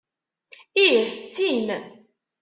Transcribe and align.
Ih, 0.85 1.05
sin. 1.31 1.67